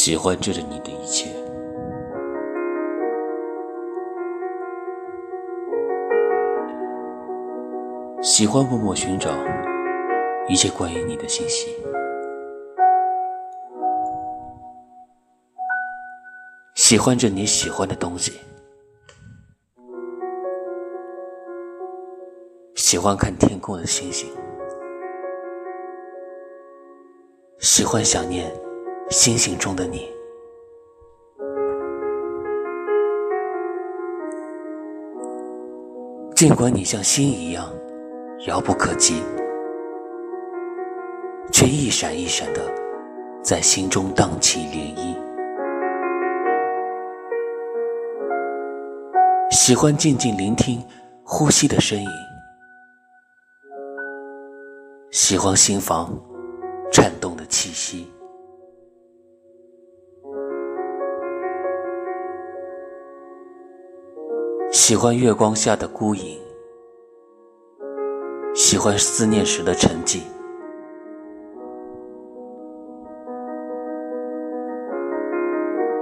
[0.00, 1.28] 喜欢着你的一切，
[8.22, 9.28] 喜欢默默寻找
[10.48, 11.66] 一切关于你的信息，
[16.76, 18.38] 喜欢着你喜欢的东西，
[22.76, 24.30] 喜欢看天空的星星，
[27.58, 28.48] 喜欢想念。
[29.10, 30.06] 星星中的你，
[36.36, 37.64] 尽管你像星一样
[38.46, 39.22] 遥不可及，
[41.50, 42.60] 却一闪一闪的
[43.42, 45.16] 在心中荡起涟漪。
[49.50, 50.84] 喜欢静静聆听
[51.24, 52.08] 呼吸的声音，
[55.10, 56.14] 喜欢心房
[56.92, 58.06] 颤动的气息。
[64.80, 66.38] 喜欢月光下的孤影，
[68.54, 70.20] 喜欢思念时的沉寂。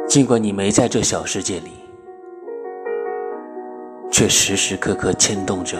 [0.06, 1.70] 尽管你没在这小世界里，
[4.12, 5.78] 却时时刻刻牵动着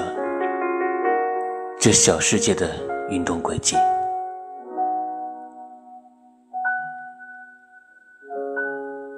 [1.79, 2.71] 这小世界的
[3.11, 3.77] 运动轨迹。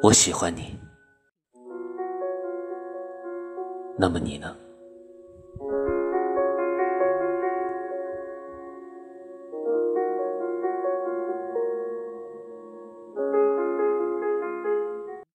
[0.02, 0.76] 我喜欢你。
[4.00, 4.54] 那么你呢？